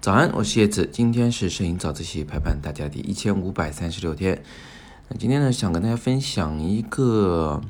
[0.00, 4.40] 早安，我是叶子，今天是摄影早自习陪伴大家第一千五百三十六天。
[5.08, 7.60] 那今天呢，想跟大家分享一个，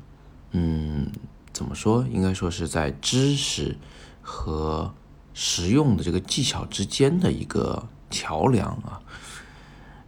[0.50, 1.10] 嗯，
[1.54, 2.06] 怎么说？
[2.12, 3.78] 应该说是在知识
[4.20, 4.92] 和
[5.32, 9.00] 实用的这个技巧之间的一个桥梁啊。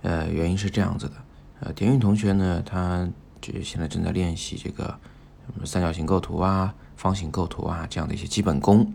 [0.02, 1.14] 呃，原因是这样子的，
[1.60, 3.08] 呃，田韵同学呢，他
[3.40, 4.84] 就现在正在练习这个
[5.46, 8.92] 什么三角形构图啊、方形构图啊这样的一些基本功。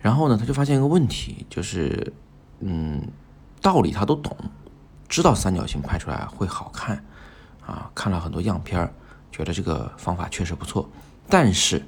[0.00, 2.12] 然后呢，他就发现一个问题，就是。
[2.64, 3.02] 嗯，
[3.60, 4.36] 道理他都懂，
[5.08, 7.04] 知道三角形拍出来会好看，
[7.66, 8.92] 啊，看了很多样片儿，
[9.32, 10.88] 觉得这个方法确实不错。
[11.28, 11.84] 但是，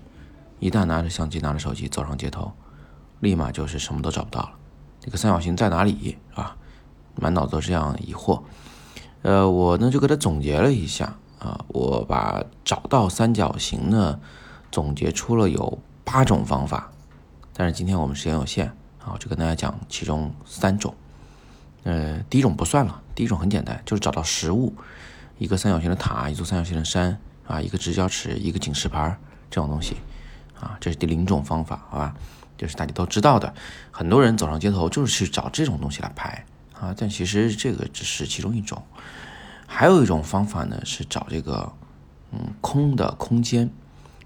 [0.59, 2.53] 一旦拿着相机、拿着手机走上街头，
[3.21, 4.51] 立马就是什么都找不到了。
[4.99, 6.57] 这个三角形在哪里啊？
[7.15, 8.43] 满脑子都是这样疑惑。
[9.23, 14.19] 呃，我呢就给他总结了一下啊，我把找到三角形呢
[14.73, 16.91] 总结出了有八种方法，
[17.55, 18.77] 但是今天我们时间有限。
[19.05, 20.95] 好，就跟大家讲其中三种。
[21.83, 24.73] 呃，第一种不算了，第一种很简单，就是找到实物，
[25.37, 29.15] 一个三角形的塔，一座三角形的山啊，一个直角尺，一个警示牌
[29.51, 29.99] 这种东西
[30.59, 32.15] 啊，这是第零种方法，好吧？
[32.57, 33.53] 就是大家都知道的，
[33.91, 36.47] 很多人走上街头就是去找这种东西来拍
[36.81, 38.83] 啊，但其实这个只是其中一种。
[39.67, 41.71] 还有一种方法呢，是找这个
[42.33, 43.71] 嗯空的空间。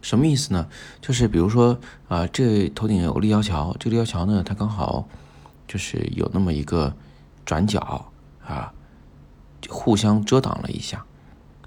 [0.01, 0.69] 什么意思呢？
[1.01, 5.09] 就是比如说啊，这头顶有立交桥，这个立交桥呢，它刚好
[5.67, 6.95] 就是有那么一个
[7.45, 8.11] 转角
[8.47, 8.73] 啊，
[9.69, 11.05] 互相遮挡了一下，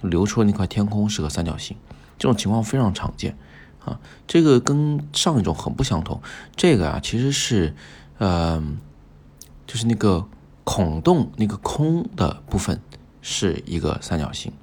[0.01, 1.75] 留出了那块天空是个三角形。
[2.17, 3.37] 这种情况非常常见
[3.83, 3.99] 啊。
[4.25, 6.21] 这个跟上一种很不相同。
[6.55, 7.75] 这个啊，其实是
[8.17, 8.63] 呃，
[9.67, 10.25] 就是那个
[10.63, 12.79] 孔洞那个空的部分
[13.21, 14.53] 是一个三角形。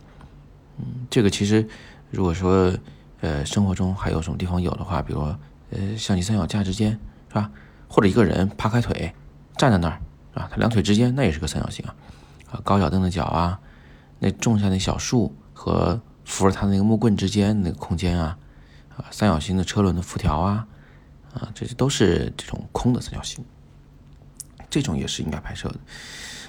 [0.78, 1.68] 嗯，这个其实
[2.10, 2.74] 如果说。
[3.20, 5.20] 呃，生活中还有什么地方有的话，比如
[5.70, 6.92] 呃，相机三脚架之间
[7.28, 7.50] 是吧？
[7.88, 9.12] 或者一个人趴开腿
[9.56, 10.00] 站在那儿
[10.34, 11.94] 啊，他两腿之间那也是个三角形啊。
[12.52, 13.58] 啊，高脚凳的脚啊，
[14.20, 18.38] 那种下那小树和扶着他那个木棍之间那个空间啊，
[18.96, 20.68] 啊，三角形的车轮的辐条啊，
[21.34, 23.44] 啊，这些都是这种空的三角形。
[24.70, 25.80] 这种也是应该拍摄的。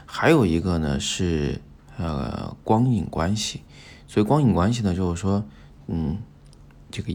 [0.05, 1.59] 还有一个呢是
[1.97, 3.63] 呃光影关系，
[4.07, 5.43] 所以光影关系呢就是说，
[5.87, 6.19] 嗯。
[6.91, 7.13] 这个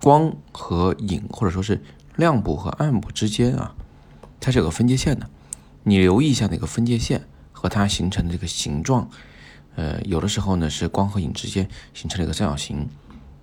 [0.00, 1.82] 光和影，或者说是
[2.16, 3.74] 亮部和暗部之间啊，
[4.40, 5.28] 它是有个分界线的。
[5.82, 9.08] 你留意一下那个分界线和它形成的这个形状，
[9.76, 12.88] 呃，有的时候呢是光和影之间形成了一个三角形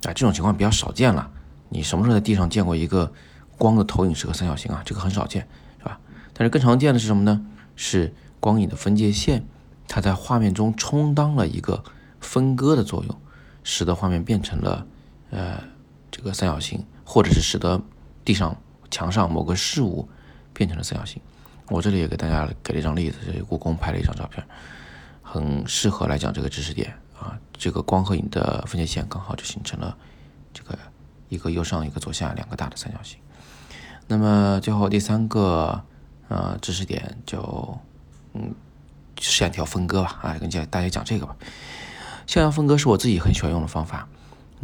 [0.04, 1.32] 啊，这种情况比较少见了。
[1.70, 3.12] 你什么时候在地上见过一个
[3.58, 4.82] 光的投影是个三角形啊？
[4.86, 5.48] 这个很少见，
[5.80, 6.00] 是吧？
[6.34, 7.46] 但是更常见的是什么呢？
[7.76, 9.46] 是光影的分界线，
[9.88, 11.84] 它在画面中充当了一个
[12.20, 13.16] 分割的作用，
[13.64, 14.86] 使得画面变成了。
[15.34, 15.60] 呃，
[16.12, 17.82] 这个三角形，或者是使得
[18.24, 18.56] 地上、
[18.92, 20.08] 墙上某个事物
[20.54, 21.20] 变成了三角形。
[21.70, 24.46] 我这里也给大家给了一张例子，这是故宫拍了一张照片，
[25.24, 27.36] 很适合来讲这个知识点啊。
[27.52, 29.98] 这个光和影的分界线刚好就形成了
[30.54, 30.78] 这个
[31.30, 33.18] 一个右上一个左下两个大的三角形。
[34.08, 35.84] 那么最后第三个
[36.28, 37.76] 呃知识点就
[38.34, 38.54] 嗯
[39.20, 41.36] 线条分割吧啊，跟大大家讲这个吧。
[42.28, 44.08] 线条分割是我自己很喜欢用的方法。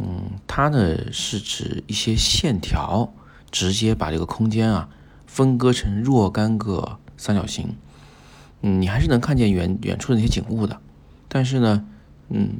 [0.02, 3.12] 嗯，它呢是指一些线条
[3.50, 4.88] 直接把这个空间啊
[5.26, 7.76] 分割成若干个三角形。
[8.62, 10.80] 嗯，你还是能看见远远处的那些景物的，
[11.28, 11.84] 但是呢，
[12.30, 12.50] 嗯，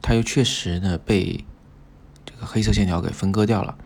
[0.00, 1.44] 它又确实呢被
[2.24, 3.76] 这个黑色线条给分割掉了。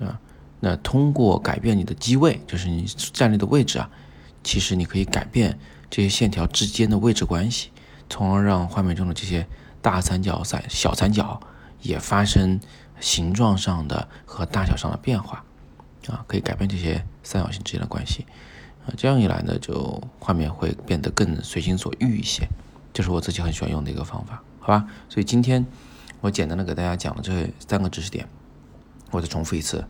[0.00, 0.20] 啊，
[0.60, 3.90] 那通过改变你的机位，就是你站立的位置啊，
[4.44, 5.58] 其实你可以改变
[5.90, 7.70] 这些线条之间的位置关系，
[8.08, 9.46] 从而让画面中的这些
[9.82, 11.40] 大三角、三小三角。
[11.82, 12.60] 也发生
[13.00, 15.44] 形状上的和大小上的变化，
[16.08, 18.26] 啊，可以改变这些三角形之间的关系，
[18.86, 22.46] 啊，这样一来呢，就画面会变得更随心所欲一些，
[22.92, 24.86] 这是我自己很喜欢用的一个方法，好吧？
[25.08, 25.64] 所以今天
[26.20, 28.28] 我简单的给大家讲了这三个知识点，
[29.10, 29.86] 我再重复一次，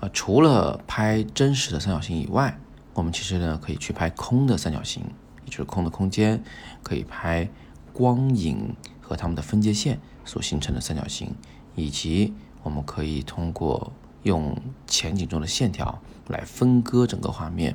[0.00, 2.58] 啊，除了拍真实的三角形以外，
[2.94, 5.02] 我们其实呢可以去拍空的三角形，
[5.44, 6.42] 也就是空的空间，
[6.82, 7.50] 可以拍
[7.92, 9.98] 光影和它们的分界线。
[10.26, 11.34] 所形成的三角形，
[11.74, 13.90] 以及我们可以通过
[14.24, 14.54] 用
[14.86, 17.74] 前景中的线条来分割整个画面，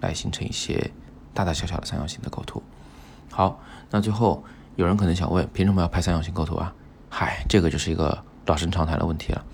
[0.00, 0.92] 来形成一些
[1.34, 2.62] 大大小小的三角形的构图。
[3.30, 4.44] 好，那最后
[4.76, 6.74] 有人可能想问，凭什么要拍三角形构图啊？
[7.08, 9.44] 嗨，这个就是一个老生常谈的问题了。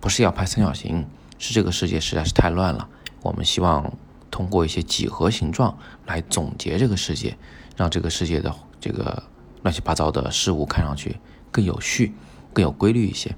[0.00, 1.06] 不是要拍三角形，
[1.38, 2.88] 是这个世界实在是太乱了。
[3.22, 3.92] 我们希望
[4.30, 5.76] 通过一些几何形状
[6.06, 7.36] 来总结这个世界，
[7.76, 9.22] 让这个世界的这个
[9.62, 11.18] 乱七八糟的事物看上去。
[11.56, 12.12] 更有序、
[12.52, 13.30] 更有规律一些，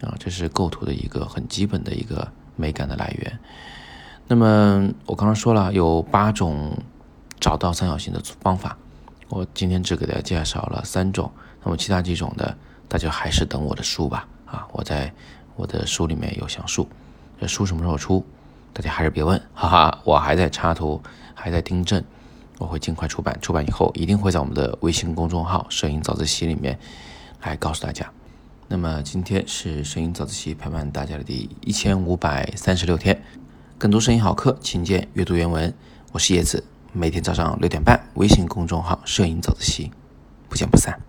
[0.00, 2.26] 啊，这是构图的一个很基本的一个
[2.56, 3.38] 美感的来源。
[4.26, 6.74] 那么我刚刚说了有八种
[7.38, 8.74] 找到三角形的方法，
[9.28, 11.30] 我今天只给大家介绍了三种，
[11.62, 12.56] 那么其他几种的
[12.88, 14.26] 大家还是等我的书吧。
[14.46, 15.12] 啊，我在
[15.54, 16.88] 我的书里面有详述，
[17.38, 18.24] 这书什么时候出，
[18.72, 21.02] 大家还是别问，哈哈，我还在插图，
[21.34, 22.02] 还在订正，
[22.56, 26.78] 我会尽快出版，出版以后一定会在我们的微信公众号“摄影早自习”里面
[27.42, 28.10] 来告诉大家。
[28.68, 33.22] 那么今天是摄影早自习陪伴大家的第一千五百三十六天，
[33.78, 35.72] 更多摄影好课，请见阅读原文。
[36.12, 36.62] 我是叶子，
[36.92, 39.90] 每天早上六点半，微信公众号“摄影早自习”，
[40.48, 41.00] 不见不散。